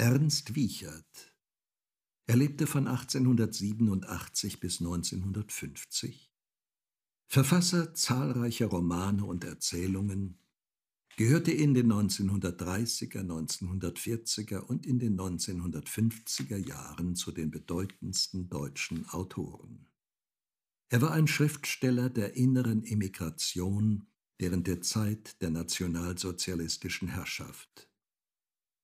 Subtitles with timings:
[0.00, 1.34] Ernst Wiechert.
[2.26, 6.32] Er lebte von 1887 bis 1950.
[7.26, 10.38] Verfasser zahlreicher Romane und Erzählungen,
[11.16, 19.88] gehörte in den 1930er, 1940er und in den 1950er Jahren zu den bedeutendsten deutschen Autoren.
[20.90, 24.06] Er war ein Schriftsteller der inneren Emigration
[24.38, 27.87] während der Zeit der nationalsozialistischen Herrschaft.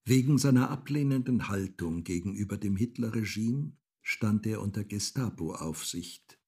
[0.07, 3.72] Wegen seiner ablehnenden Haltung gegenüber dem Hitlerregime
[4.03, 6.39] stand er unter Gestapo-Aufsicht,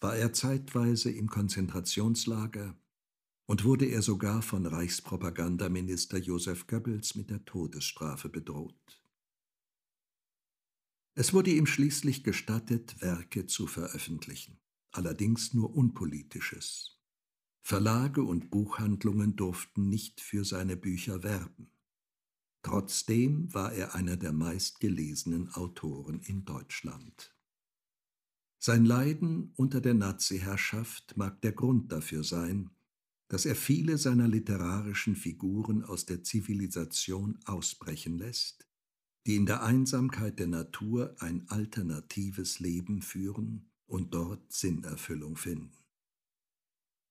[0.00, 2.74] war er zeitweise im Konzentrationslager
[3.44, 9.02] und wurde er sogar von Reichspropagandaminister Josef Goebbels mit der Todesstrafe bedroht.
[11.14, 14.58] Es wurde ihm schließlich gestattet, Werke zu veröffentlichen,
[14.90, 16.98] allerdings nur unpolitisches.
[17.60, 21.75] Verlage und Buchhandlungen durften nicht für seine Bücher werben.
[22.66, 27.32] Trotzdem war er einer der meistgelesenen Autoren in Deutschland.
[28.58, 32.70] Sein Leiden unter der Nazi-Herrschaft mag der Grund dafür sein,
[33.28, 38.66] dass er viele seiner literarischen Figuren aus der Zivilisation ausbrechen lässt,
[39.28, 45.85] die in der Einsamkeit der Natur ein alternatives Leben führen und dort Sinnerfüllung finden.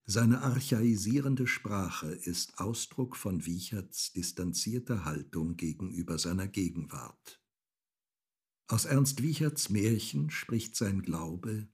[0.08, 7.42] Seine archaisierende Sprache ist Ausdruck von Wiecherts distanzierter Haltung gegenüber seiner Gegenwart.
[8.68, 11.68] Aus Ernst Wiecherts Märchen spricht sein Glaube,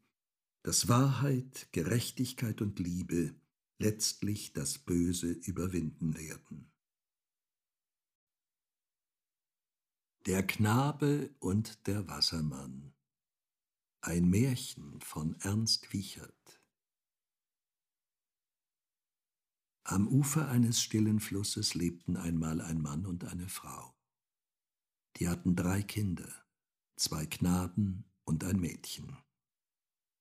[0.63, 3.35] dass Wahrheit, Gerechtigkeit und Liebe
[3.79, 6.71] letztlich das Böse überwinden werden.
[10.25, 12.93] Der Knabe und der Wassermann
[13.99, 16.60] Ein Märchen von Ernst Wiechert
[19.91, 23.93] Am Ufer eines stillen Flusses lebten einmal ein Mann und eine Frau.
[25.17, 26.33] Die hatten drei Kinder,
[26.95, 29.17] zwei Knaben und ein Mädchen.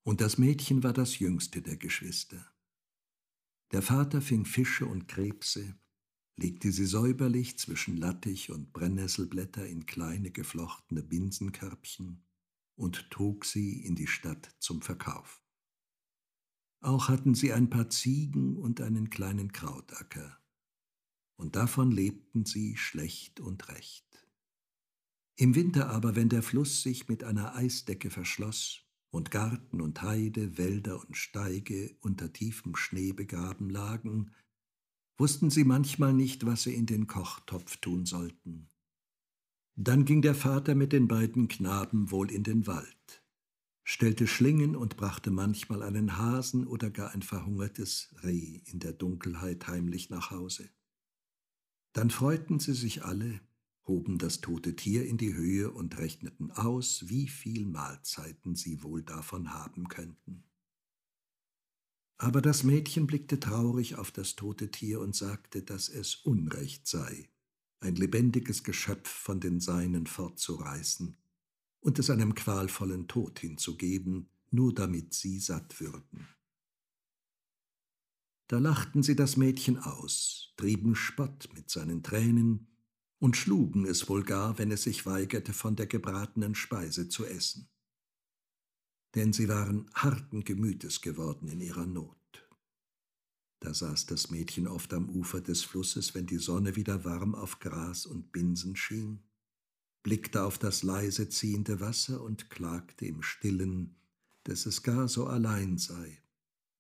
[0.03, 2.53] Und das Mädchen war das jüngste der Geschwister.
[3.71, 5.79] Der Vater fing Fische und Krebse,
[6.37, 12.25] legte sie säuberlich zwischen Lattich und Brennnesselblätter in kleine geflochtene Binsenkörbchen
[12.75, 15.45] und trug sie in die Stadt zum Verkauf.
[16.81, 20.39] Auch hatten sie ein paar Ziegen und einen kleinen Krautacker,
[21.37, 24.27] und davon lebten sie schlecht und recht.
[25.37, 30.57] Im Winter aber, wenn der Fluss sich mit einer Eisdecke verschloss, und Garten und Heide,
[30.57, 34.33] Wälder und Steige unter tiefem Schnee begraben lagen,
[35.19, 38.71] wussten sie manchmal nicht, was sie in den Kochtopf tun sollten.
[39.77, 43.20] Dann ging der Vater mit den beiden Knaben wohl in den Wald,
[43.85, 49.67] stellte Schlingen und brachte manchmal einen Hasen oder gar ein verhungertes Reh in der Dunkelheit
[49.67, 50.71] heimlich nach Hause.
[51.93, 53.41] Dann freuten sie sich alle,
[53.87, 59.03] hoben das tote Tier in die Höhe und rechneten aus, wie viel Mahlzeiten sie wohl
[59.03, 60.45] davon haben könnten.
[62.17, 67.31] Aber das Mädchen blickte traurig auf das tote Tier und sagte, dass es Unrecht sei,
[67.81, 71.17] ein lebendiges Geschöpf von den Seinen fortzureißen
[71.81, 76.29] und es einem qualvollen Tod hinzugeben, nur damit sie satt würden.
[78.49, 82.67] Da lachten sie das Mädchen aus, trieben Spott mit seinen Tränen
[83.21, 87.69] und schlugen es wohl gar, wenn es sich weigerte, von der gebratenen Speise zu essen.
[89.15, 92.17] Denn sie waren harten Gemütes geworden in ihrer Not.
[93.61, 97.59] Da saß das Mädchen oft am Ufer des Flusses, wenn die Sonne wieder warm auf
[97.61, 99.23] Gras und Binsen schien,
[100.03, 103.97] blickte auf das leise ziehende Wasser und klagte im stillen,
[104.45, 106.23] dass es gar so allein sei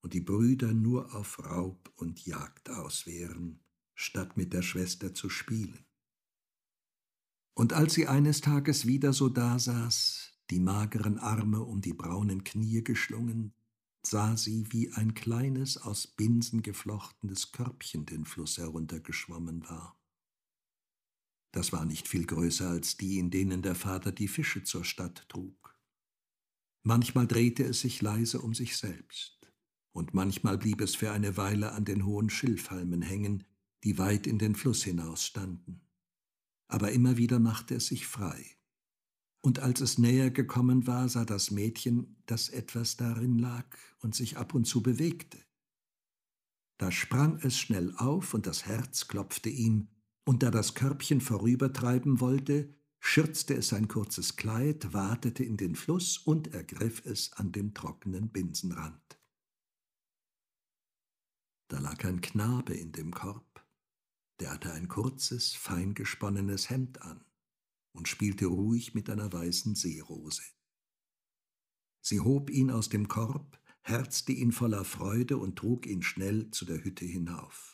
[0.02, 3.60] und die Brüder nur auf Raub und Jagd aus wären,
[3.94, 5.84] statt mit der Schwester zu spielen.
[7.54, 12.82] Und als sie eines Tages wieder so dasaß, die mageren Arme um die braunen Knie
[12.82, 13.52] geschlungen,
[14.04, 19.99] sah sie, wie ein kleines, aus Binsen geflochtenes Körbchen den Fluss heruntergeschwommen war.
[21.52, 25.28] Das war nicht viel größer als die, in denen der Vater die Fische zur Stadt
[25.28, 25.76] trug.
[26.82, 29.52] Manchmal drehte es sich leise um sich selbst,
[29.92, 33.44] und manchmal blieb es für eine Weile an den hohen Schilfhalmen hängen,
[33.84, 35.82] die weit in den Fluss hinaus standen
[36.70, 38.56] aber immer wieder machte es sich frei.
[39.42, 43.66] Und als es näher gekommen war, sah das Mädchen, dass etwas darin lag
[44.00, 45.38] und sich ab und zu bewegte.
[46.78, 49.88] Da sprang es schnell auf und das Herz klopfte ihm,
[50.30, 56.18] und da das Körbchen vorübertreiben wollte, schürzte es sein kurzes Kleid, watete in den Fluss
[56.18, 59.20] und ergriff es an dem trockenen Binsenrand.
[61.66, 63.66] Da lag ein Knabe in dem Korb,
[64.38, 67.24] der hatte ein kurzes, feingesponnenes Hemd an.
[67.92, 70.44] und spielte ruhig mit einer weißen Seerose.
[72.02, 76.66] Sie hob ihn aus dem Korb, herzte ihn voller Freude und trug ihn schnell zu
[76.66, 77.69] der Hütte hinauf.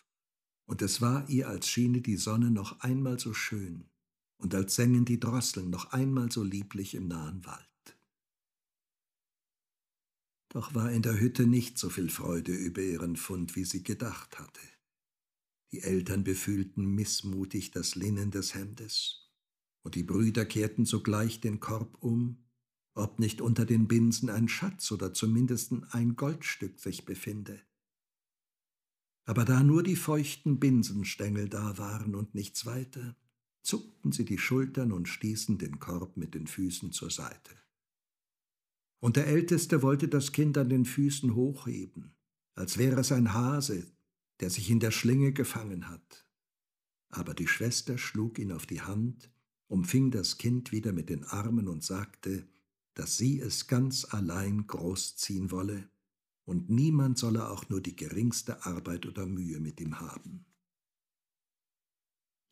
[0.67, 3.89] Und es war ihr, als schiene die Sonne noch einmal so schön
[4.39, 7.67] und als sängen die Drosseln noch einmal so lieblich im nahen Wald.
[10.51, 14.39] Doch war in der Hütte nicht so viel Freude über ihren Fund, wie sie gedacht
[14.39, 14.61] hatte.
[15.73, 19.31] Die Eltern befühlten missmutig das Linnen des Hemdes,
[19.83, 22.47] und die Brüder kehrten sogleich den Korb um
[22.97, 27.61] ob nicht unter den Binsen ein Schatz oder zumindest ein Goldstück sich befinde.
[29.27, 33.17] Aber da nur die feuchten Binsenstängel da waren und nichts weiter,
[33.63, 37.51] zuckten sie die Schultern und stießen den Korb mit den Füßen zur Seite.
[39.01, 42.15] Und der Älteste wollte das Kind an den Füßen hochheben,
[42.55, 43.91] als wäre es ein Hase,
[44.41, 46.27] der sich in der Schlinge gefangen hat.
[47.09, 49.31] Aber die Schwester schlug ihn auf die Hand,
[49.67, 52.47] umfing das Kind wieder mit den Armen und sagte,
[52.95, 55.89] dass sie es ganz allein großziehen wolle,
[56.47, 60.47] und niemand solle auch nur die geringste Arbeit oder Mühe mit ihm haben.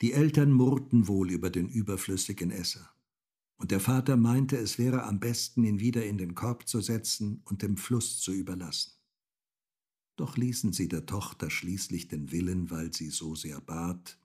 [0.02, 2.90] Die Eltern murrten wohl über den überflüssigen Esser,
[3.56, 7.40] und der Vater meinte, es wäre am besten, ihn wieder in den Korb zu setzen
[7.44, 8.92] und dem Fluss zu überlassen.
[10.16, 14.18] Doch ließen sie der Tochter schließlich den Willen, weil sie so sehr bat,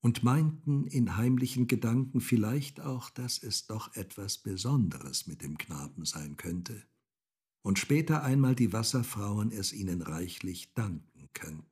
[0.00, 6.04] und meinten in heimlichen Gedanken vielleicht auch, dass es doch etwas Besonderes mit dem Knaben
[6.04, 6.86] sein könnte,
[7.66, 11.66] und später einmal die Wasserfrauen es ihnen reichlich danken könnten.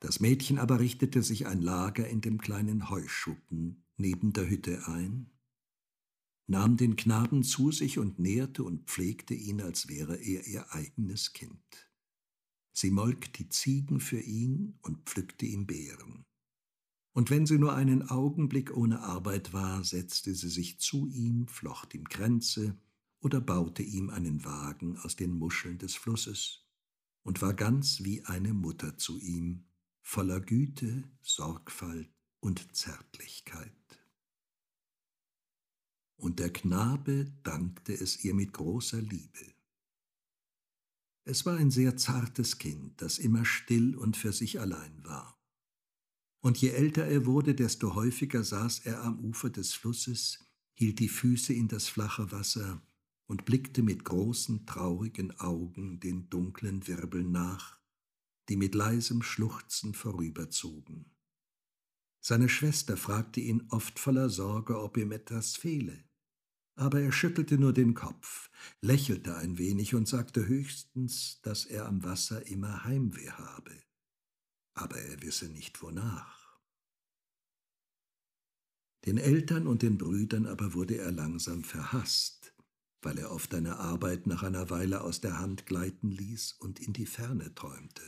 [0.00, 5.30] Das Mädchen aber richtete sich ein Lager in dem kleinen Heuschuppen neben der Hütte ein,
[6.46, 11.34] nahm den Knaben zu sich und nährte und pflegte ihn, als wäre er ihr eigenes
[11.34, 11.92] Kind.
[12.72, 16.24] Sie molk die Ziegen für ihn und pflückte ihm Beeren
[17.18, 21.92] und wenn sie nur einen Augenblick ohne Arbeit war, setzte sie sich zu ihm, flocht
[21.94, 22.78] ihm Kränze
[23.20, 26.64] oder baute ihm einen Wagen aus den Muscheln des Flusses
[27.22, 29.66] und war ganz wie eine Mutter zu ihm,
[30.00, 32.10] voller Güte, Sorgfalt
[32.40, 33.72] und Zärtlichkeit.
[36.16, 39.54] Und der Knabe dankte es ihr mit großer Liebe.
[41.24, 45.38] Es war ein sehr zartes Kind, das immer still und für sich allein war.
[46.40, 51.08] Und je älter er wurde, desto häufiger saß er am Ufer des Flusses, hielt die
[51.08, 52.80] Füße in das flache Wasser
[53.28, 57.78] und blickte mit großen, traurigen Augen den dunklen Wirbeln nach,
[58.48, 61.14] die mit leisem Schluchzen vorüberzogen.
[62.20, 66.04] Seine Schwester fragte ihn oft voller Sorge, ob ihm etwas fehle.
[66.74, 72.02] Aber er schüttelte nur den Kopf, lächelte ein wenig und sagte höchstens, dass er am
[72.02, 73.88] Wasser immer Heimweh habe
[74.78, 76.60] aber er wisse nicht wonach.
[79.04, 82.47] Den Eltern und den Brüdern aber wurde er langsam verhasst,
[83.02, 86.92] weil er oft eine Arbeit nach einer Weile aus der Hand gleiten ließ und in
[86.92, 88.02] die Ferne träumte.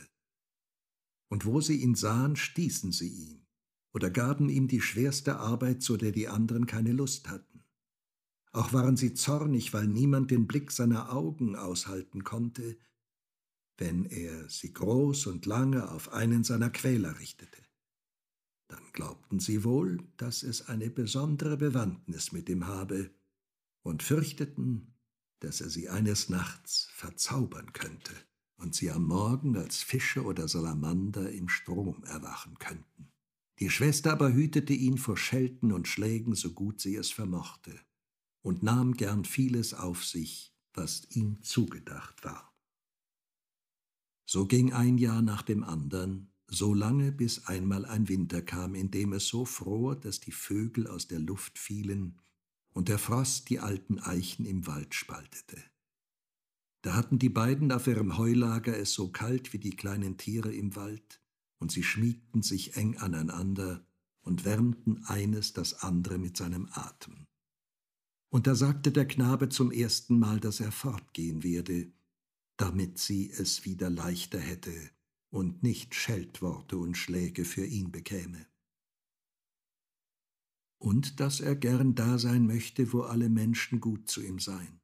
[1.29, 3.47] Und wo sie ihn sahen, stießen sie ihn
[3.93, 7.63] oder gaben ihm die schwerste Arbeit, zu der die anderen keine Lust hatten.
[8.53, 12.77] Auch waren sie zornig, weil niemand den Blick seiner Augen aushalten konnte,
[13.77, 17.61] wenn er sie groß und lange auf einen seiner Quäler richtete.
[18.67, 23.11] Dann glaubten sie wohl, dass es eine besondere Bewandtnis mit ihm habe
[23.83, 24.95] und fürchteten,
[25.39, 28.13] dass er sie eines Nachts verzaubern könnte
[28.57, 33.11] und sie am Morgen als Fische oder Salamander im Strom erwachen könnten.
[33.59, 37.79] Die Schwester aber hütete ihn vor Schelten und Schlägen, so gut sie es vermochte,
[38.41, 42.55] und nahm gern vieles auf sich, was ihm zugedacht war.
[44.25, 48.91] So ging ein Jahr nach dem andern, so lange, bis einmal ein Winter kam, in
[48.91, 52.19] dem es so fror, dass die Vögel aus der Luft fielen
[52.73, 55.61] und der Frost die alten Eichen im Wald spaltete.
[56.81, 60.75] Da hatten die beiden auf ihrem Heulager es so kalt wie die kleinen Tiere im
[60.75, 61.21] Wald,
[61.59, 63.85] und sie schmiegten sich eng aneinander
[64.21, 67.27] und wärmten eines das andere mit seinem Atem.
[68.29, 71.91] Und da sagte der Knabe zum ersten Mal, dass er fortgehen werde,
[72.57, 74.73] damit sie es wieder leichter hätte
[75.29, 78.47] und nicht Scheltworte und Schläge für ihn bekäme.
[80.81, 84.81] Und dass er gern da sein möchte, wo alle Menschen gut zu ihm seien.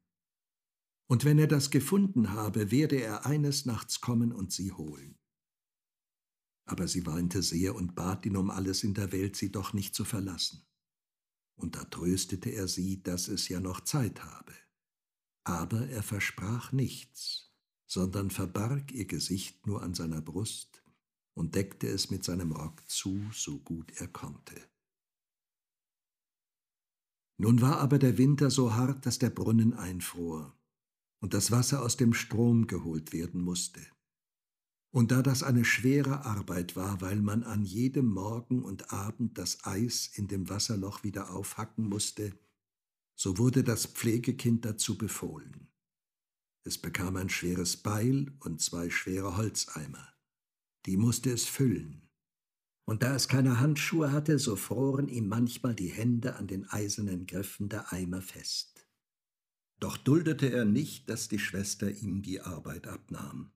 [1.10, 5.18] Und wenn er das gefunden habe, werde er eines Nachts kommen und sie holen.
[6.66, 9.96] Aber sie weinte sehr und bat ihn um alles in der Welt, sie doch nicht
[9.96, 10.68] zu verlassen.
[11.56, 14.54] Und da tröstete er sie, dass es ja noch Zeit habe.
[15.46, 17.56] Aber er versprach nichts,
[17.88, 20.84] sondern verbarg ihr Gesicht nur an seiner Brust
[21.34, 24.62] und deckte es mit seinem Rock zu, so gut er konnte.
[27.38, 30.58] Nun war aber der Winter so hart, dass der Brunnen einfror
[31.20, 33.82] und das Wasser aus dem Strom geholt werden musste.
[34.92, 39.64] Und da das eine schwere Arbeit war, weil man an jedem Morgen und Abend das
[39.66, 42.34] Eis in dem Wasserloch wieder aufhacken musste,
[43.16, 45.68] so wurde das Pflegekind dazu befohlen.
[46.64, 50.08] Es bekam ein schweres Beil und zwei schwere Holzeimer.
[50.86, 52.07] Die musste es füllen.
[52.90, 57.28] Und da es keine Handschuhe hatte, so froren ihm manchmal die Hände an den eisernen
[57.28, 58.88] Griffen der Eimer fest.
[59.82, 63.52] Doch duldete er nicht, dass die Schwester ihm die Arbeit abnahm.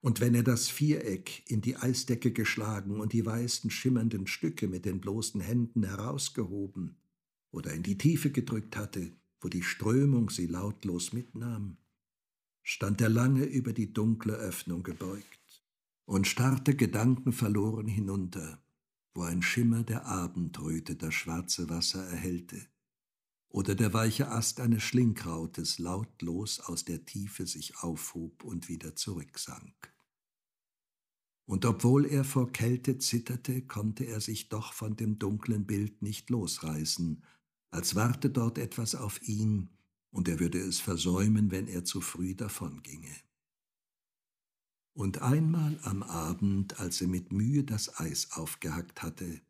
[0.00, 4.84] Und wenn er das Viereck in die Eisdecke geschlagen und die weißen schimmernden Stücke mit
[4.84, 6.96] den bloßen Händen herausgehoben
[7.52, 11.76] oder in die Tiefe gedrückt hatte, wo die Strömung sie lautlos mitnahm,
[12.64, 15.38] stand er lange über die dunkle Öffnung gebeugt
[16.06, 18.64] und starrte gedankenverloren hinunter,
[19.14, 22.66] wo ein Schimmer der Abendröte das schwarze Wasser erhellte
[23.48, 29.92] oder der weiche Ast eines Schlinkrautes lautlos aus der Tiefe sich aufhob und wieder zurücksank
[31.46, 36.28] und obwohl er vor Kälte zitterte, konnte er sich doch von dem dunklen Bild nicht
[36.28, 37.22] losreißen,
[37.70, 39.70] als warte dort etwas auf ihn,
[40.10, 43.14] und er würde es versäumen, wenn er zu früh davonginge.
[44.96, 49.40] Und einmal am Abend, als er mit Mühe das Eis aufgehackt hatte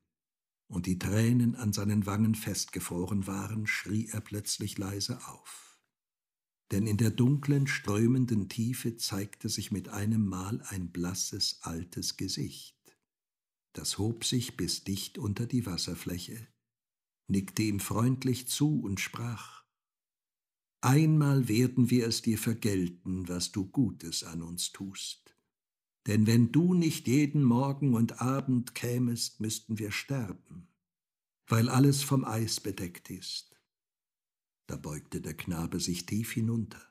[0.69, 5.67] und die Tränen an seinen Wangen festgefroren waren, schrie er plötzlich leise auf
[6.73, 12.76] denn in der dunklen, strömenden Tiefe zeigte sich mit einem Mal ein blasses, altes Gesicht.
[13.73, 16.49] Das hob sich bis dicht unter die Wasserfläche,
[17.29, 19.65] nickte ihm freundlich zu und sprach
[20.81, 25.25] Einmal werden wir es dir vergelten, was du Gutes an uns tust.
[26.06, 30.68] Denn wenn du nicht jeden Morgen und Abend kämest, müssten wir sterben,
[31.48, 33.60] weil alles vom Eis bedeckt ist.
[34.68, 36.82] Da beugte der Knabe sich tief hinunter,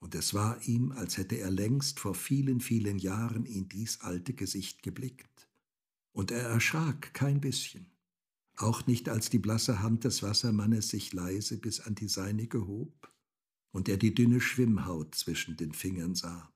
[0.00, 4.32] und es war ihm, als hätte er längst vor vielen, vielen Jahren in dies alte
[4.32, 5.48] Gesicht geblickt.
[6.12, 7.90] Und er erschrak kein bisschen,
[8.56, 13.12] auch nicht als die blasse Hand des Wassermannes sich leise bis an die seinige hob
[13.72, 16.52] und er die dünne Schwimmhaut zwischen den Fingern sah.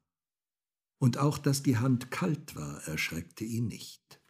[1.03, 4.23] Und auch, dass die Hand kalt war, erschreckte ihn nicht.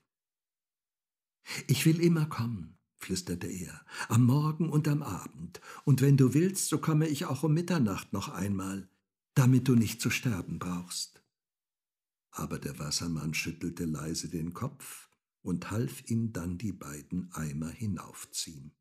[1.67, 6.69] Ich will immer kommen, flüsterte er, am Morgen und am Abend, und wenn du willst,
[6.69, 8.89] so komme ich auch um Mitternacht noch einmal,
[9.35, 11.23] damit du nicht zu sterben brauchst.
[12.31, 15.11] Aber der Wassermann schüttelte leise den Kopf
[15.43, 18.75] und half ihm dann die beiden Eimer hinaufziehen.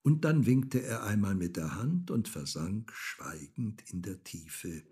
[0.00, 4.84] Und dann winkte er einmal mit der Hand und versank schweigend in der Tiefe,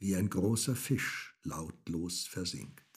[0.00, 2.90] wie ein großer Fisch lautlos versinkt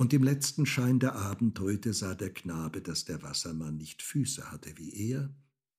[0.00, 4.78] und im letzten Schein der Abendröte sah der Knabe, dass der Wassermann nicht Füße hatte
[4.78, 5.34] wie er,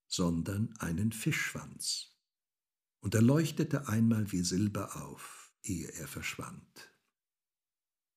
[0.05, 2.15] sondern einen Fischschwanz.
[2.99, 6.95] Und er leuchtete einmal wie Silber auf, ehe er verschwand.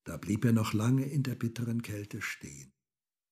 [0.04, 2.74] Da blieb er noch lange in der bitteren Kälte stehen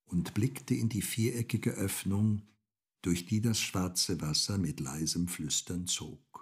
[0.06, 2.48] und blickte in die viereckige Öffnung,
[3.02, 6.41] durch die das schwarze Wasser mit leisem Flüstern zog.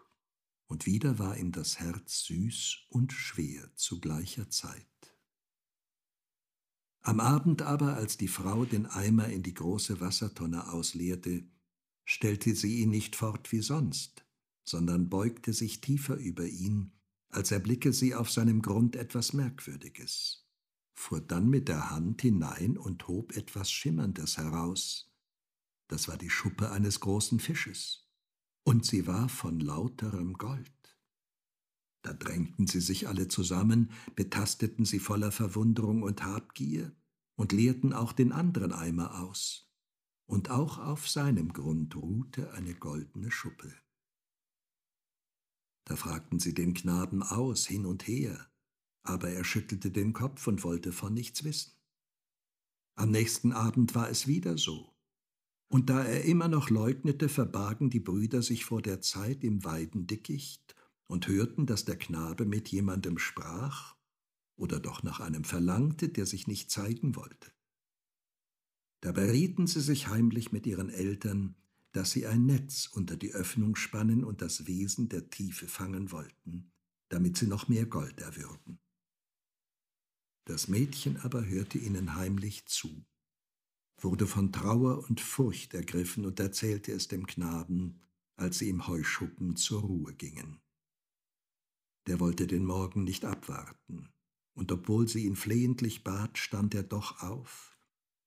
[0.70, 4.86] Und wieder war ihm das Herz süß und schwer zu gleicher Zeit.
[7.00, 11.42] Am Abend aber, als die Frau den Eimer in die große Wassertonne ausleerte,
[12.04, 14.24] stellte sie ihn nicht fort wie sonst,
[14.62, 16.92] sondern beugte sich tiefer über ihn,
[17.30, 20.46] als erblicke sie auf seinem Grund etwas Merkwürdiges,
[20.94, 25.12] fuhr dann mit der Hand hinein und hob etwas Schimmerndes heraus.
[25.88, 28.08] Das war die Schuppe eines großen Fisches,
[28.70, 30.96] und sie war von lauterem Gold.
[32.02, 36.94] Da drängten sie sich alle zusammen, betasteten sie voller Verwunderung und Habgier
[37.34, 39.68] und leerten auch den anderen Eimer aus.
[40.24, 43.74] Und auch auf seinem Grund ruhte eine goldene Schuppe.
[45.84, 48.52] Da fragten sie den Knaben aus, hin und her,
[49.02, 51.72] aber er schüttelte den Kopf und wollte von nichts wissen.
[52.94, 54.94] Am nächsten Abend war es wieder so.
[55.72, 60.74] Und da er immer noch leugnete, verbargen die Brüder sich vor der Zeit im Weidendickicht
[61.06, 63.96] und hörten, dass der Knabe mit jemandem sprach
[64.56, 67.52] oder doch nach einem verlangte, der sich nicht zeigen wollte.
[69.00, 71.54] Da berieten sie sich heimlich mit ihren Eltern,
[71.92, 76.72] dass sie ein Netz unter die Öffnung spannen und das Wesen der Tiefe fangen wollten,
[77.10, 78.80] damit sie noch mehr Gold erwürden.
[80.46, 83.04] Das Mädchen aber hörte ihnen heimlich zu,
[84.02, 88.00] wurde von Trauer und Furcht ergriffen und erzählte es dem Knaben,
[88.36, 90.60] als sie im Heuschuppen zur Ruhe gingen.
[92.06, 94.08] Der wollte den Morgen nicht abwarten,
[94.54, 97.78] und obwohl sie ihn flehentlich bat, stand er doch auf,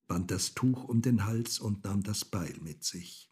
[0.06, 3.30] band das Tuch um den Hals und nahm das Beil mit sich.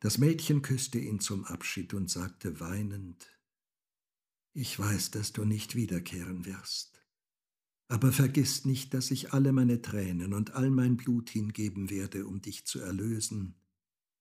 [0.00, 3.28] Das Mädchen küsste ihn zum Abschied und sagte weinend,
[4.52, 6.91] Ich weiß, dass du nicht wiederkehren wirst,
[7.92, 12.40] aber vergiss nicht, dass ich alle meine Tränen und all mein Blut hingeben werde, um
[12.40, 13.54] dich zu erlösen,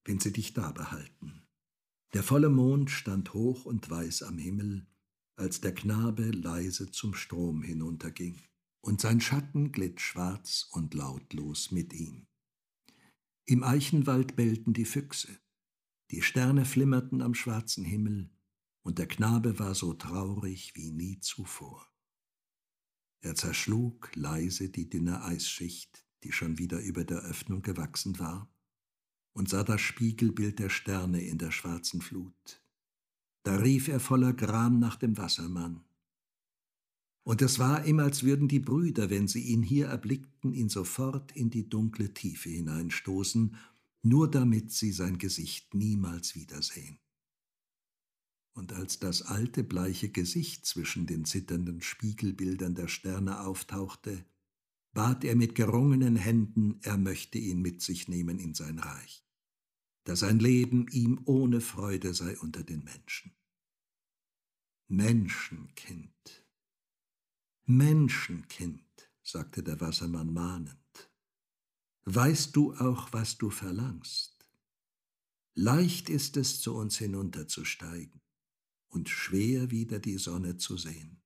[0.04, 1.48] wenn sie dich da behalten.
[2.14, 4.88] Der volle Mond stand hoch und weiß am Himmel,
[5.38, 8.42] als der Knabe leise zum Strom hinunterging,
[8.82, 12.28] und sein Schatten glitt schwarz und lautlos mit ihm.
[13.46, 15.30] Im Eichenwald bellten die Füchse,
[16.12, 18.32] die Sterne flimmerten am schwarzen Himmel,
[18.82, 21.91] und der Knabe war so traurig wie nie zuvor.
[23.22, 28.52] Er zerschlug leise die dünne Eisschicht, die schon wieder über der Öffnung gewachsen war,
[29.34, 32.62] und sah das Spiegelbild der Sterne in der schwarzen Flut.
[33.44, 35.84] Da rief er voller Gram nach dem Wassermann.
[37.24, 41.32] Und es war ihm, als würden die Brüder, wenn sie ihn hier erblickten, ihn sofort
[41.32, 43.56] in die dunkle Tiefe hineinstoßen
[44.04, 47.00] nur damit sie sein Gesicht niemals wiedersehen.
[48.54, 54.26] Und als das alte bleiche Gesicht zwischen den zitternden Spiegelbildern der Sterne auftauchte,
[54.94, 59.26] bat er mit gerungenen Händen, er möchte ihn mit sich nehmen in sein Reich,
[60.04, 63.34] da sein Leben ihm ohne Freude sei unter den Menschen.
[64.88, 66.46] Menschenkind,
[67.66, 68.84] Menschenkind,
[69.24, 71.12] sagte der Wassermann mahnend,
[72.04, 74.46] weißt du auch, was du verlangst.
[75.54, 78.22] Leicht ist es, zu uns hinunterzusteigen
[78.92, 81.22] und schwer wieder die Sonne zu sehen.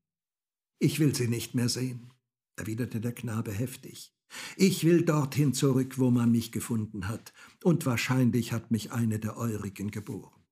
[0.79, 2.13] Ich will sie nicht mehr sehen,
[2.55, 4.15] erwiderte der Knabe heftig.
[4.55, 9.37] Ich will dorthin zurück, wo man mich gefunden hat, und wahrscheinlich hat mich eine der
[9.37, 10.43] Eurigen geboren.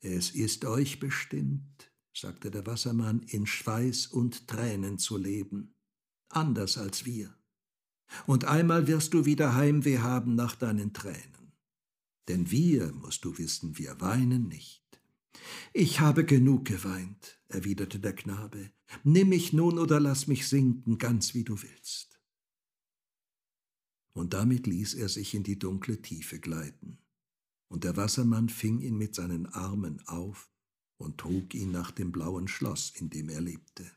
[0.00, 5.74] Es ist euch bestimmt, sagte der Wassermann, in Schweiß und Tränen zu leben,
[6.28, 7.38] anders als wir
[8.26, 11.52] und einmal wirst du wieder Heimweh haben nach deinen Tränen.
[12.28, 14.84] Denn wir, musst du wissen, wir weinen nicht.
[15.72, 18.70] Ich habe genug geweint, erwiderte der Knabe.
[19.04, 22.20] Nimm mich nun oder lass mich sinken, ganz wie du willst.
[24.12, 26.98] Und damit ließ er sich in die dunkle Tiefe gleiten,
[27.68, 30.50] und der Wassermann fing ihn mit seinen Armen auf
[30.96, 33.90] und trug ihn nach dem blauen Schloss, in dem er lebte.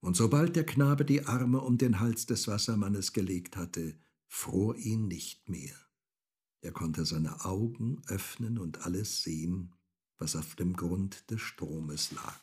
[0.00, 5.08] Und sobald der Knabe die Arme um den Hals des Wassermannes gelegt hatte, fror ihn
[5.08, 5.74] nicht mehr.
[6.60, 9.72] Er konnte seine Augen öffnen und alles sehen,
[10.18, 12.42] was auf dem Grund des Stromes lag.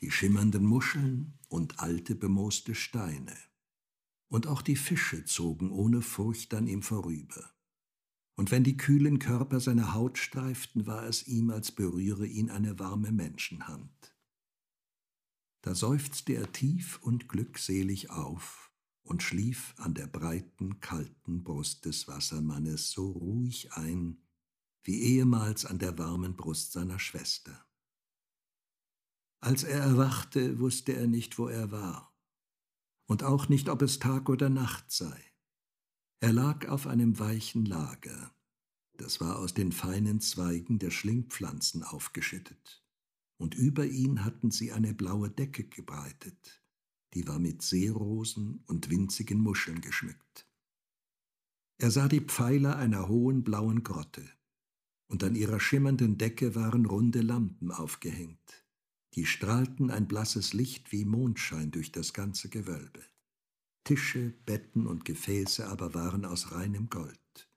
[0.00, 3.36] Die schimmernden Muscheln und alte bemooste Steine.
[4.28, 7.50] Und auch die Fische zogen ohne Furcht an ihm vorüber.
[8.36, 12.78] Und wenn die kühlen Körper seine Haut streiften, war es ihm, als berühre ihn eine
[12.78, 14.16] warme Menschenhand.
[15.62, 18.72] Da seufzte er tief und glückselig auf
[19.02, 24.22] und schlief an der breiten, kalten Brust des Wassermannes so ruhig ein,
[24.82, 27.66] wie ehemals an der warmen Brust seiner Schwester.
[29.40, 32.14] Als er erwachte, wusste er nicht, wo er war,
[33.06, 35.24] und auch nicht, ob es Tag oder Nacht sei.
[36.20, 38.34] Er lag auf einem weichen Lager,
[38.98, 42.84] das war aus den feinen Zweigen der Schlingpflanzen aufgeschüttet
[43.40, 46.62] und über ihn hatten sie eine blaue Decke gebreitet,
[47.14, 50.46] die war mit Seerosen und winzigen Muscheln geschmückt.
[51.78, 54.28] Er sah die Pfeiler einer hohen blauen Grotte,
[55.10, 58.64] und an ihrer schimmernden Decke waren runde Lampen aufgehängt,
[59.14, 63.02] die strahlten ein blasses Licht wie Mondschein durch das ganze Gewölbe.
[63.82, 67.50] Tische, Betten und Gefäße aber waren aus reinem Gold,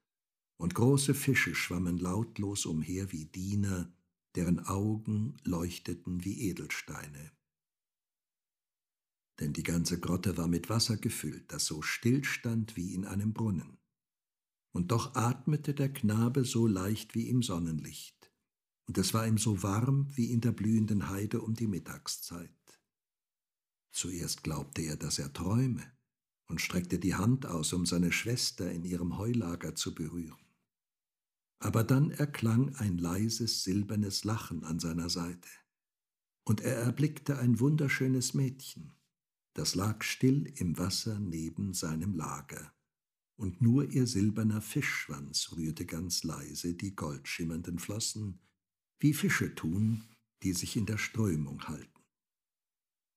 [0.57, 3.93] und große Fische schwammen lautlos umher wie Diener,
[4.35, 7.31] deren Augen leuchteten wie Edelsteine.
[9.39, 13.31] Denn die ganze Grotte war mit Wasser gefüllt, das so still stand wie in einem
[13.33, 13.77] Brunnen.
[14.73, 18.31] Und doch atmete der Knabe so leicht wie im Sonnenlicht,
[18.87, 22.49] und es war ihm so warm wie in der blühenden Heide um die Mittagszeit.
[23.91, 25.83] Zuerst glaubte er, dass er träume,
[26.47, 30.43] und streckte die Hand aus, um seine Schwester in ihrem Heulager zu berühren.
[31.59, 35.49] Aber dann erklang ein leises silbernes Lachen an seiner Seite,
[36.45, 38.91] und er erblickte ein wunderschönes Mädchen,
[39.53, 42.73] das lag still im Wasser neben seinem Lager,
[43.35, 48.39] und nur ihr silberner Fischschwanz rührte ganz leise die goldschimmernden Flossen,
[48.99, 50.03] wie Fische tun,
[50.43, 51.89] die sich in der Strömung halten.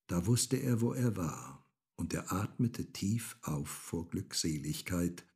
[0.06, 1.64] Da wusste er, wo er war,
[1.96, 5.26] und er atmete tief auf vor Glückseligkeit,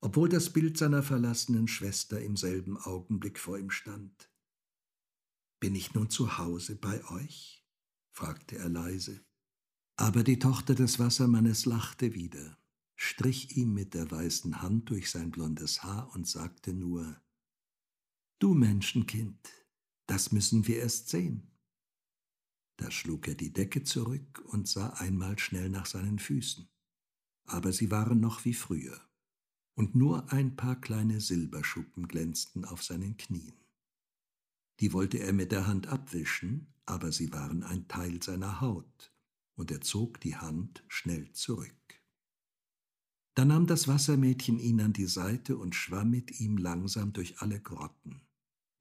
[0.00, 4.30] obwohl das Bild seiner verlassenen Schwester im selben Augenblick vor ihm stand.
[5.60, 7.66] Bin ich nun zu Hause bei euch?
[8.10, 9.20] fragte er leise.
[9.96, 12.56] Aber die Tochter des Wassermannes lachte wieder,
[13.02, 17.18] strich ihm mit der weißen Hand durch sein blondes Haar und sagte nur
[18.38, 19.50] Du Menschenkind,
[20.06, 21.50] das müssen wir erst sehen.
[22.76, 26.68] Da schlug er die Decke zurück und sah einmal schnell nach seinen Füßen.
[27.44, 29.00] Aber sie waren noch wie früher,
[29.74, 33.56] und nur ein paar kleine Silberschuppen glänzten auf seinen Knien.
[34.80, 39.14] Die wollte er mit der Hand abwischen, aber sie waren ein Teil seiner Haut,
[39.54, 41.99] und er zog die Hand schnell zurück.
[43.34, 47.60] Da nahm das Wassermädchen ihn an die Seite und schwamm mit ihm langsam durch alle
[47.60, 48.22] Grotten.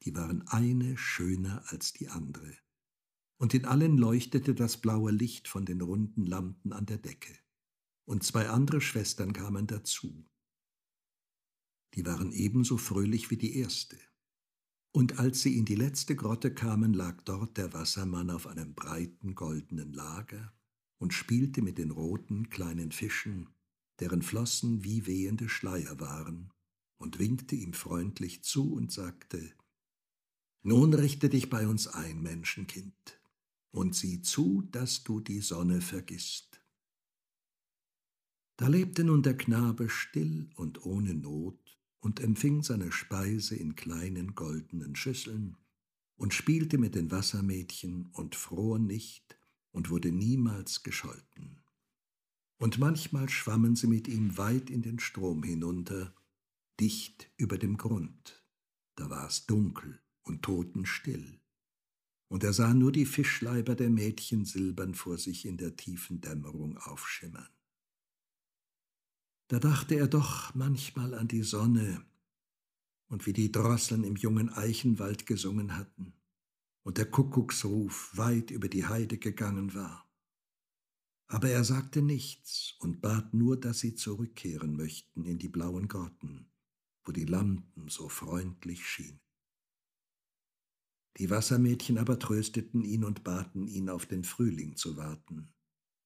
[0.03, 2.57] Die waren eine schöner als die andere
[3.39, 7.33] und in allen leuchtete das blaue Licht von den runden Lampen an der Decke.
[8.05, 10.25] Und zwei andere Schwestern kamen dazu.
[11.95, 13.97] Die waren ebenso fröhlich wie die erste.
[14.91, 19.35] Und als sie in die letzte Grotte kamen, lag dort der Wassermann auf einem breiten
[19.35, 20.53] goldenen Lager
[20.97, 23.49] und spielte mit den roten kleinen Fischen,
[23.99, 26.51] deren Flossen wie wehende Schleier waren,
[26.97, 29.53] und winkte ihm freundlich zu und sagte,
[30.63, 33.19] Nun richte dich bei uns ein, Menschenkind
[33.71, 36.61] und sieh zu, dass du die Sonne vergisst.
[38.57, 44.35] Da lebte nun der Knabe still und ohne Not und empfing seine Speise in kleinen
[44.35, 45.57] goldenen Schüsseln
[46.17, 49.39] und spielte mit den Wassermädchen und fror nicht
[49.71, 51.58] und wurde niemals gescholten.
[52.59, 56.13] Und manchmal schwammen sie mit ihm weit in den Strom hinunter,
[56.79, 58.45] dicht über dem Grund.
[58.95, 61.39] Da war es dunkel und totenstill
[62.29, 66.77] und er sah nur die Fischleiber der Mädchen silbern vor sich in der tiefen Dämmerung
[66.77, 67.49] aufschimmern.
[69.47, 72.05] Da dachte er doch manchmal an die Sonne
[73.07, 76.13] und wie die Drosseln im jungen Eichenwald gesungen hatten
[76.83, 80.07] und der Kuckucksruf weit über die Heide gegangen war.
[81.31, 86.51] Aber er sagte nichts und bat nur, dass sie zurückkehren möchten in die blauen Grotten,
[87.03, 89.21] wo die Lampen so freundlich schienen.
[91.17, 95.53] Die Wassermädchen aber trösteten ihn und baten ihn, auf den Frühling zu warten.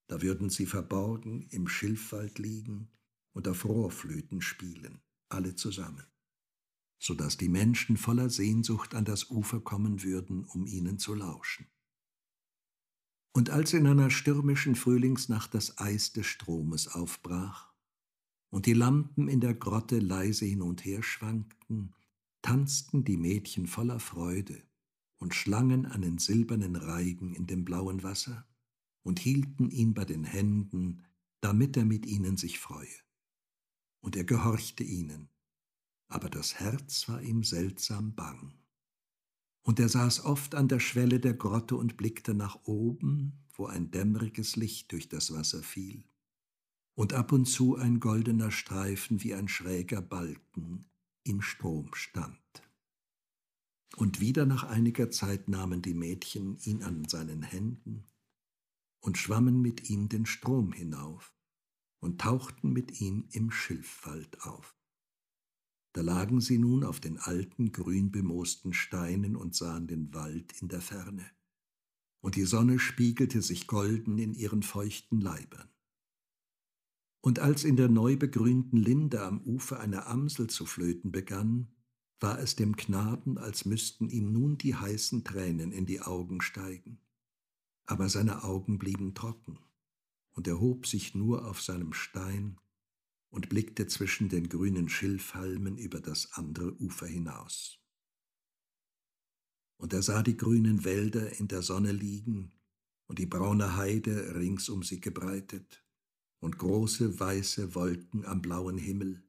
[0.07, 2.91] Da würden sie verborgen im Schilfwald liegen
[3.31, 6.05] und auf Rohrflöten spielen, alle zusammen,
[6.99, 11.67] so dass die Menschen voller Sehnsucht an das Ufer kommen würden, um ihnen zu lauschen.
[13.33, 17.73] Und als in einer stürmischen Frühlingsnacht das Eis des Stromes aufbrach
[18.51, 21.95] und die Lampen in der Grotte leise hin und her schwankten,
[22.43, 24.61] tanzten die Mädchen voller Freude
[25.17, 28.45] und schlangen einen silbernen Reigen in dem blauen Wasser
[29.01, 31.03] und hielten ihn bei den Händen,
[31.41, 32.87] damit er mit ihnen sich freue.
[34.01, 35.29] Und er gehorchte ihnen,
[36.07, 38.53] aber das Herz war ihm seltsam bang.
[39.63, 43.91] Und er saß oft an der Schwelle der Grotte und blickte nach oben, wo ein
[43.91, 46.03] dämmeriges Licht durch das Wasser fiel,
[46.95, 50.85] und ab und zu ein goldener Streifen wie ein schräger Balken
[51.23, 52.37] im Strom stand.
[53.95, 58.05] Und wieder nach einiger Zeit nahmen die Mädchen ihn an seinen Händen
[58.99, 61.33] und schwammen mit ihm den Strom hinauf
[61.99, 64.75] und tauchten mit ihm im Schilfwald auf.
[65.93, 70.67] Da lagen sie nun auf den alten, grün bemoosten Steinen und sahen den Wald in
[70.67, 71.25] der Ferne.
[72.19, 75.69] Und die Sonne spiegelte sich golden in ihren feuchten Leibern.
[77.21, 81.67] Und als in der neu begrünten Linde am Ufer eine Amsel zu flöten begann,
[82.19, 86.99] war es dem Knaben, als müssten ihm nun die heißen Tränen in die Augen steigen.
[87.85, 89.59] Aber seine Augen blieben trocken,
[90.31, 92.57] und er hob sich nur auf seinem Stein
[93.33, 97.79] und blickte zwischen den grünen Schilfhalmen über das andere Ufer hinaus.
[99.77, 102.53] Und er sah die grünen Wälder in der Sonne liegen
[103.07, 105.83] und die braune Heide rings um sie gebreitet
[106.41, 109.23] und große weiße Wolken am blauen Himmel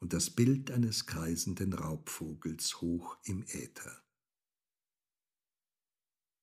[0.00, 4.02] und das Bild eines kreisenden Raubvogels hoch im Äther.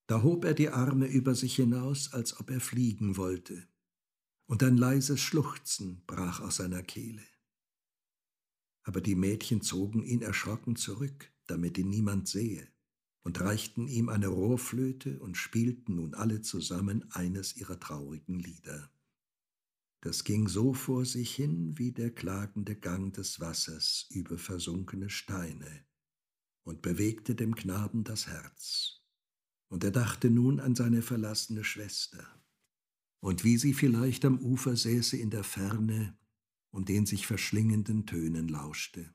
[0.06, 3.68] Da hob er die Arme über sich hinaus, als ob er fliegen wollte,
[4.46, 7.24] und ein leises Schluchzen brach aus seiner Kehle.
[8.82, 12.68] Aber die Mädchen zogen ihn erschrocken zurück, damit ihn niemand sehe,
[13.22, 18.90] und reichten ihm eine Rohrflöte und spielten nun alle zusammen eines ihrer traurigen Lieder.
[20.02, 25.86] Das ging so vor sich hin wie der klagende Gang des Wassers über versunkene Steine
[26.64, 29.00] und bewegte dem Knaben das Herz.
[29.68, 32.43] Und er dachte nun an seine verlassene Schwester
[33.24, 36.14] und wie sie vielleicht am Ufer säße in der Ferne
[36.70, 39.14] und den sich verschlingenden Tönen lauschte.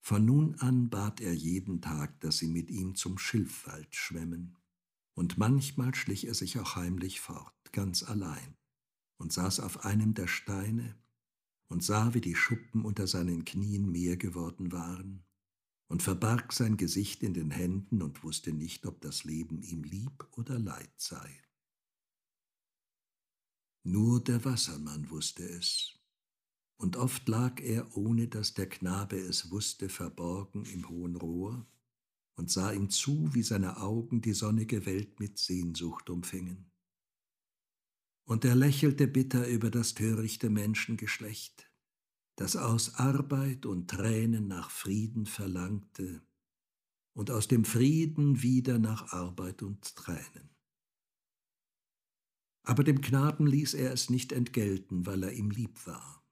[0.00, 4.56] Von nun an bat er jeden Tag, dass sie mit ihm zum Schilfwald schwemmen,
[5.12, 8.56] und manchmal schlich er sich auch heimlich fort, ganz allein
[9.18, 10.96] und saß auf einem der Steine
[11.68, 15.22] und sah, wie die Schuppen unter seinen Knien mehr geworden waren,
[15.88, 20.26] und verbarg sein Gesicht in den Händen und wusste nicht, ob das Leben ihm lieb
[20.30, 21.44] oder leid sei.
[23.86, 25.98] Nur der Wassermann wusste es,
[26.76, 31.66] und oft lag er, ohne dass der Knabe es wusste, verborgen im hohen Rohr
[32.34, 36.70] und sah ihm zu, wie seine Augen die sonnige Welt mit Sehnsucht umfingen.
[38.24, 41.70] Und er lächelte bitter über das törichte Menschengeschlecht,
[42.36, 46.22] das aus Arbeit und Tränen nach Frieden verlangte
[47.12, 50.53] und aus dem Frieden wieder nach Arbeit und Tränen.
[52.64, 56.24] Aber dem Knaben ließ er es nicht entgelten, weil er ihm lieb war.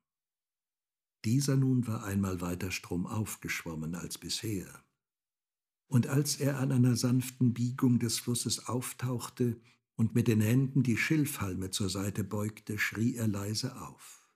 [1.25, 4.85] Dieser nun war einmal weiter stromauf geschwommen als bisher.
[5.87, 9.61] Und als er an einer sanften Biegung des Flusses auftauchte
[9.95, 14.27] und mit den Händen die Schilfhalme zur Seite beugte, schrie er leise auf.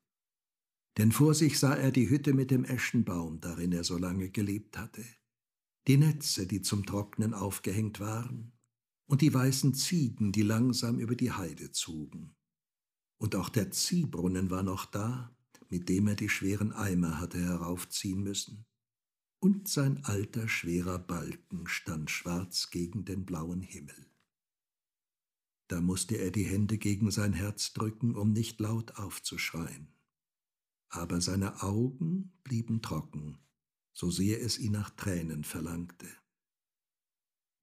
[0.99, 4.79] Denn vor sich sah er die Hütte mit dem Eschenbaum, darin er so lange gelebt
[4.79, 5.05] hatte,
[5.89, 8.53] die Netze, die zum Trocknen aufgehängt waren,
[9.07, 12.35] und die weißen Ziegen, die langsam über die Heide zogen.
[13.19, 15.35] Und auch der Ziehbrunnen war noch da,
[15.69, 18.67] mit dem er die schweren Eimer hatte heraufziehen müssen,
[19.39, 24.11] und sein alter schwerer Balken stand schwarz gegen den blauen Himmel.
[25.69, 29.89] Da musste er die Hände gegen sein Herz drücken, um nicht laut aufzuschreien.
[30.89, 33.39] Aber seine Augen blieben trocken,
[33.93, 36.07] so sehr es ihn nach Tränen verlangte.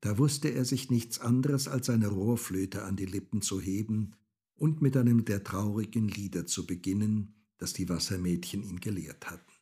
[0.04, 4.18] Da wusste er sich nichts anderes, als seine Rohrflöte an die Lippen zu heben
[4.54, 9.54] und mit einem der traurigen Lieder zu beginnen, das die Wassermädchen ihn gelehrt hatten.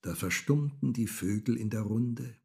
[0.00, 2.36] Da verstummten die Vögel in der Runde,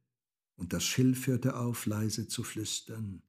[0.55, 3.23] und das Schilf hörte auf, leise zu flüstern,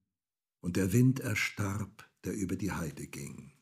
[0.60, 3.54] und der Wind erstarb, der über die Heide ging.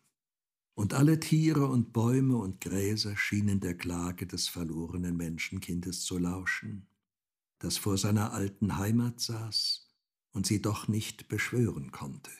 [0.74, 6.88] Und alle Tiere und Bäume und Gräser schienen der Klage des verlorenen Menschenkindes zu lauschen,
[7.64, 9.90] das vor seiner alten Heimat saß
[10.32, 12.30] und sie doch nicht beschwören konnte.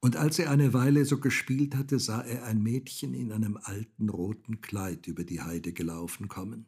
[0.00, 4.08] Und als er eine Weile so gespielt hatte, sah er ein Mädchen in einem alten
[4.08, 6.66] roten Kleid über die Heide gelaufen kommen,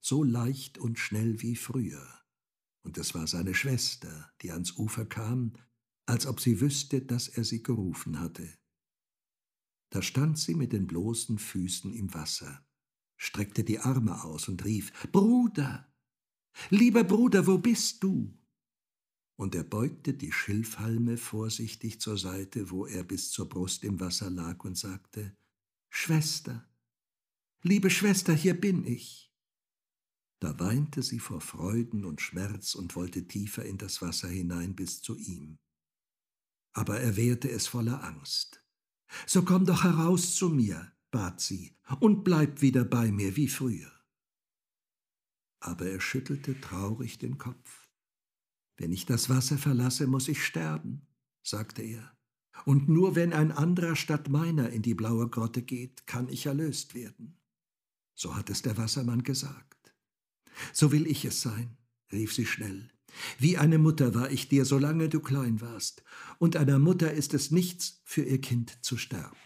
[0.00, 2.08] so leicht und schnell wie früher.
[2.82, 5.52] Und es war seine Schwester, die ans Ufer kam,
[6.06, 8.48] als ob sie wüsste, dass er sie gerufen hatte.
[9.90, 12.66] Da stand sie mit den bloßen Füßen im Wasser,
[13.18, 15.91] streckte die Arme aus und rief Bruder,
[16.70, 18.32] lieber Bruder, wo bist du?
[19.42, 24.30] und er beugte die Schilfhalme vorsichtig zur Seite, wo er bis zur Brust im Wasser
[24.30, 25.36] lag, und sagte
[25.88, 26.64] Schwester,
[27.62, 29.32] liebe Schwester, hier bin ich.
[30.38, 35.02] Da weinte sie vor Freuden und Schmerz und wollte tiefer in das Wasser hinein bis
[35.02, 35.58] zu ihm.
[36.72, 38.64] Aber er wehrte es voller Angst.
[39.26, 43.92] So komm doch heraus zu mir, bat sie, und bleib wieder bei mir wie früher.
[45.62, 47.86] Aber er schüttelte traurig den Kopf.
[48.76, 51.06] Wenn ich das Wasser verlasse, muss ich sterben,
[51.44, 52.16] sagte er.
[52.64, 56.96] Und nur wenn ein anderer statt meiner in die blaue Grotte geht, kann ich erlöst
[56.96, 57.38] werden.
[58.14, 59.94] So hat es der Wassermann gesagt.
[60.72, 61.78] So will ich es sein,
[62.10, 62.90] rief sie schnell.
[63.38, 66.02] Wie eine Mutter war ich dir, solange du klein warst,
[66.40, 69.36] und einer Mutter ist es nichts, für ihr Kind zu sterben.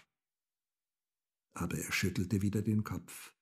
[1.53, 3.36] Aber er schüttelte wieder den Kopf.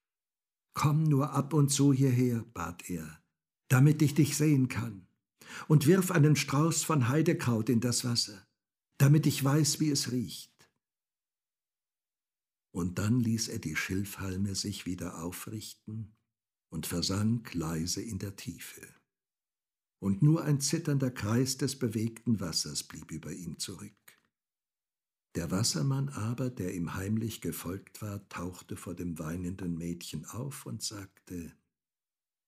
[0.75, 3.23] Komm nur ab und zu hierher, bat er,
[3.69, 5.07] damit ich dich sehen kann
[5.67, 8.45] und wirf einen Strauß von Heidekraut in das Wasser,
[8.97, 10.51] damit ich weiß, wie es riecht.
[12.71, 16.13] Und dann ließ er die Schilfhalme sich wieder aufrichten
[16.69, 18.85] und versank leise in der Tiefe.
[19.99, 23.95] Und nur ein zitternder Kreis des bewegten Wassers blieb über ihm zurück.
[25.35, 30.81] Der Wassermann aber, der ihm heimlich gefolgt war, tauchte vor dem weinenden Mädchen auf und
[30.81, 31.53] sagte,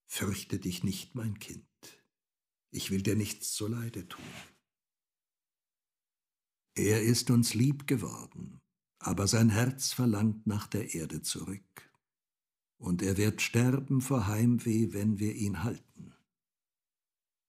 [0.10, 1.68] Fürchte dich nicht, mein Kind
[2.72, 4.24] ich will dir nichts zuleide tun.
[6.76, 8.62] Er ist uns lieb geworden,
[9.00, 11.92] aber sein Herz verlangt nach der Erde zurück,
[12.78, 16.14] und er wird sterben vor Heimweh, wenn wir ihn halten.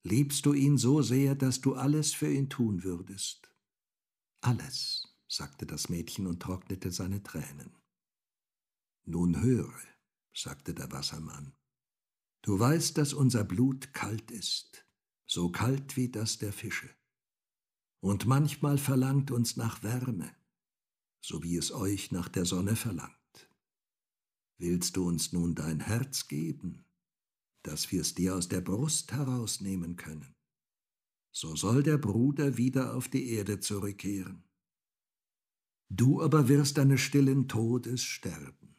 [0.02, 3.52] Liebst du ihn so sehr, dass du alles für ihn tun würdest?
[4.40, 7.76] Alles, sagte das Mädchen und trocknete seine Tränen.
[9.04, 9.80] Nun höre,
[10.34, 11.54] sagte der Wassermann,
[12.42, 14.86] du weißt, dass unser Blut kalt ist,
[15.26, 16.88] so kalt wie das der Fische.
[18.00, 20.34] Und manchmal verlangt uns nach Wärme,
[21.20, 23.14] so wie es euch nach der Sonne verlangt.
[24.58, 26.84] Willst du uns nun dein Herz geben,
[27.62, 30.34] dass wir es dir aus der Brust herausnehmen können?
[31.32, 34.47] So soll der Bruder wieder auf die Erde zurückkehren.
[35.90, 38.76] Du aber wirst eines stillen Todes sterben.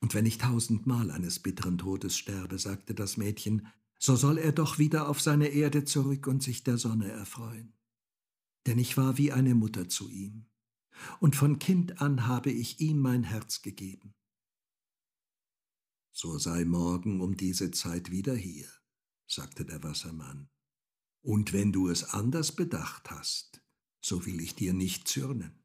[0.00, 3.68] Und wenn ich tausendmal eines bitteren Todes sterbe, sagte das Mädchen,
[3.98, 7.72] so soll er doch wieder auf seine Erde zurück und sich der Sonne erfreuen.
[8.66, 10.46] Denn ich war wie eine Mutter zu ihm,
[11.20, 14.14] und von Kind an habe ich ihm mein Herz gegeben.
[16.12, 18.68] So sei morgen um diese Zeit wieder hier,
[19.26, 20.50] sagte der Wassermann.
[21.22, 23.62] Und wenn du es anders bedacht hast,
[24.00, 25.61] so will ich dir nicht zürnen.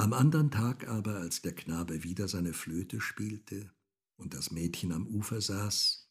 [0.00, 3.70] Am andern Tag aber, als der Knabe wieder seine Flöte spielte
[4.16, 6.10] und das Mädchen am Ufer saß,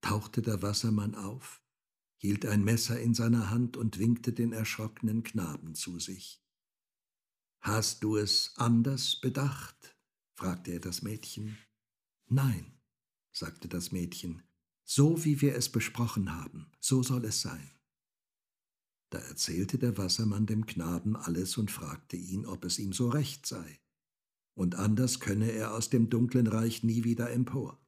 [0.00, 1.62] tauchte der Wassermann auf,
[2.16, 6.42] hielt ein Messer in seiner Hand und winkte den erschrockenen Knaben zu sich.
[7.60, 9.94] Hast du es anders bedacht?
[10.32, 11.58] fragte er das Mädchen.
[12.28, 12.80] Nein,
[13.32, 14.44] sagte das Mädchen,
[14.82, 17.75] so wie wir es besprochen haben, so soll es sein.
[19.16, 23.46] Da erzählte der Wassermann dem Knaben alles und fragte ihn, ob es ihm so recht
[23.46, 23.80] sei.
[24.52, 27.80] Und anders könne er aus dem dunklen Reich nie wieder empor.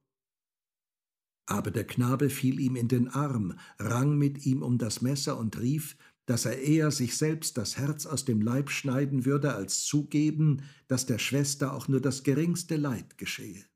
[1.44, 5.58] Aber der Knabe fiel ihm in den Arm, rang mit ihm um das Messer und
[5.58, 10.62] rief, dass er eher sich selbst das Herz aus dem Leib schneiden würde, als zugeben,
[10.86, 13.66] dass der Schwester auch nur das geringste Leid geschehe.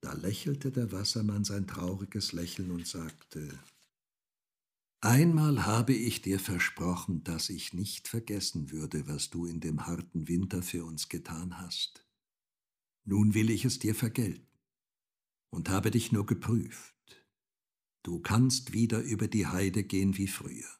[0.00, 3.58] Da lächelte der Wassermann sein trauriges Lächeln und sagte,
[5.04, 10.28] Einmal habe ich dir versprochen, dass ich nicht vergessen würde, was du in dem harten
[10.28, 12.08] Winter für uns getan hast.
[13.04, 14.48] Nun will ich es dir vergelten
[15.50, 16.94] und habe dich nur geprüft.
[18.02, 20.70] Du kannst wieder über die Heide gehen wie früher.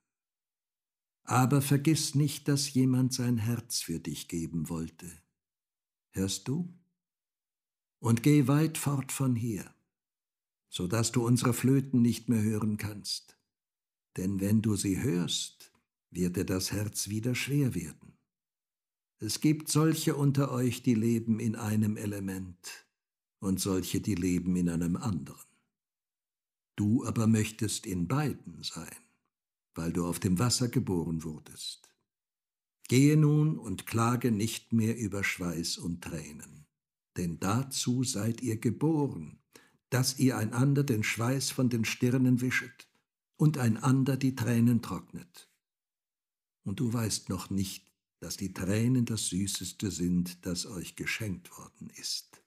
[1.24, 5.20] Aber vergiss nicht, dass jemand sein Herz für dich geben wollte.
[6.12, 6.72] Hörst du?
[7.98, 9.74] Und geh weit fort von hier,
[10.70, 13.33] so dass du unsere Flöten nicht mehr hören kannst
[14.16, 15.72] denn wenn du sie hörst,
[16.10, 18.16] wird dir das Herz wieder schwer werden.
[19.18, 22.86] Es gibt solche unter euch, die leben in einem Element
[23.40, 25.40] und solche, die leben in einem anderen.
[26.76, 28.96] Du aber möchtest in beiden sein,
[29.74, 31.88] weil du auf dem Wasser geboren wurdest.
[32.88, 36.66] Gehe nun und klage nicht mehr über Schweiß und Tränen,
[37.16, 39.38] denn dazu seid ihr geboren,
[39.88, 42.88] dass ihr einander den Schweiß von den Stirnen wischet
[43.36, 45.50] und ein ander die Tränen trocknet.
[46.64, 51.90] Und du weißt noch nicht, dass die Tränen das Süßeste sind, das euch geschenkt worden
[51.96, 52.42] ist.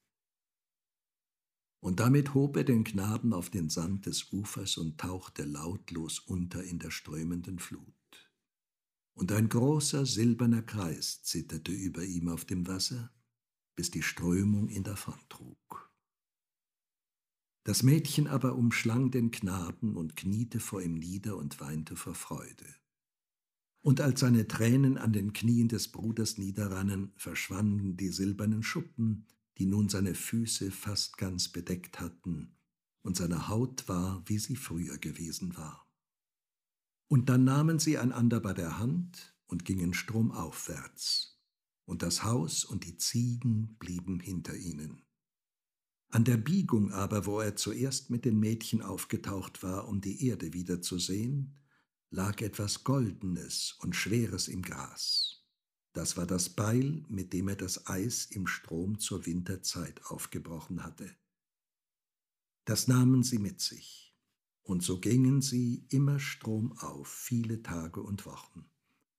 [1.79, 6.63] Und damit hob er den Knaben auf den Sand des Ufers und tauchte lautlos unter
[6.63, 7.93] in der strömenden Flut.
[9.13, 13.11] Und ein großer silberner Kreis zitterte über ihm auf dem Wasser,
[13.75, 15.86] bis die Strömung ihn davontrug.
[17.67, 22.65] Das Mädchen aber umschlang den Knaben und kniete vor ihm nieder und weinte vor Freude.
[23.81, 29.25] Und als seine Tränen an den Knien des Bruders niederrannen, verschwanden die silbernen Schuppen,
[29.57, 32.55] die nun seine Füße fast ganz bedeckt hatten,
[33.01, 35.91] und seine Haut war, wie sie früher gewesen war.
[37.09, 41.37] Und dann nahmen sie einander bei der Hand und gingen stromaufwärts,
[41.83, 45.06] und das Haus und die Ziegen blieben hinter ihnen.
[46.09, 50.53] An der Biegung aber, wo er zuerst mit den Mädchen aufgetaucht war, um die Erde
[50.53, 51.57] wiederzusehen,
[52.09, 55.45] lag etwas Goldenes und Schweres im Gras.
[55.91, 61.13] Das war das Beil, mit dem er das Eis im Strom zur Winterzeit aufgebrochen hatte.
[62.65, 64.15] Das nahmen sie mit sich,
[64.61, 68.69] und so gingen sie immer stromauf viele Tage und Wochen,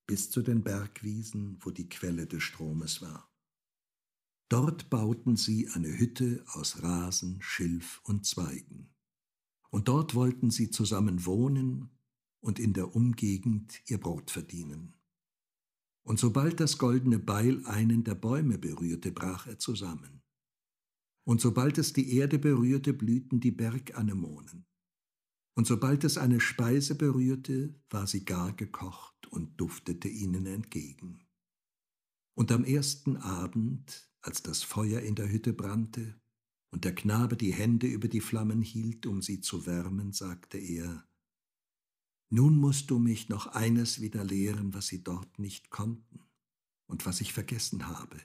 [0.07, 3.28] bis zu den Bergwiesen, wo die Quelle des Stromes war.
[4.48, 8.90] Dort bauten sie eine Hütte aus Rasen, Schilf und Zweigen.
[9.70, 11.90] Und dort wollten sie zusammen wohnen
[12.40, 14.94] und in der Umgegend ihr Brot verdienen.
[16.02, 20.22] Und sobald das goldene Beil einen der Bäume berührte, brach er zusammen.
[21.24, 24.64] Und sobald es die Erde berührte, blühten die Berganemonen.
[25.55, 31.26] Und sobald es eine Speise berührte, war sie gar gekocht und duftete ihnen entgegen.
[32.34, 36.21] Und am ersten Abend, als das Feuer in der Hütte brannte
[36.71, 41.07] und der Knabe die Hände über die Flammen hielt, um sie zu wärmen, sagte er,
[42.31, 46.21] Nun musst du mich noch eines wieder lehren, was sie dort nicht konnten
[46.87, 48.21] und was ich vergessen habe,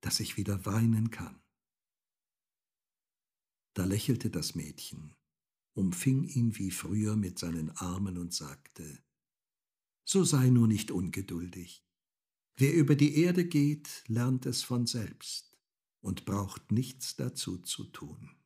[0.00, 1.40] dass ich wieder weinen kann.
[3.74, 5.14] Da lächelte das Mädchen,
[5.74, 9.02] umfing ihn wie früher mit seinen Armen und sagte,
[10.04, 11.86] So sei nur nicht ungeduldig.
[12.60, 15.56] Wer über die Erde geht, lernt es von selbst
[16.02, 18.36] und braucht nichts dazu zu tun.